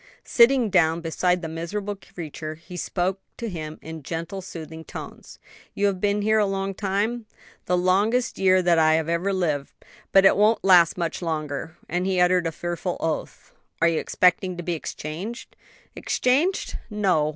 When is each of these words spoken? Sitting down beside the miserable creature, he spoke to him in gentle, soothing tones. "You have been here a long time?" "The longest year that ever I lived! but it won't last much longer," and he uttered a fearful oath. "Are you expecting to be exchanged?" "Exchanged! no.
Sitting 0.25 0.71
down 0.71 0.99
beside 1.01 1.43
the 1.43 1.47
miserable 1.47 1.95
creature, 1.95 2.55
he 2.55 2.75
spoke 2.75 3.19
to 3.37 3.47
him 3.47 3.77
in 3.83 4.01
gentle, 4.01 4.41
soothing 4.41 4.83
tones. 4.83 5.37
"You 5.75 5.85
have 5.85 6.01
been 6.01 6.23
here 6.23 6.39
a 6.39 6.45
long 6.47 6.73
time?" 6.73 7.27
"The 7.67 7.77
longest 7.77 8.39
year 8.39 8.63
that 8.63 8.79
ever 8.79 9.29
I 9.29 9.31
lived! 9.31 9.73
but 10.11 10.25
it 10.25 10.35
won't 10.35 10.63
last 10.63 10.97
much 10.97 11.21
longer," 11.21 11.77
and 11.87 12.07
he 12.07 12.19
uttered 12.19 12.47
a 12.47 12.51
fearful 12.51 12.97
oath. 12.99 13.53
"Are 13.79 13.87
you 13.87 13.99
expecting 13.99 14.57
to 14.57 14.63
be 14.63 14.73
exchanged?" 14.73 15.55
"Exchanged! 15.95 16.79
no. 16.89 17.29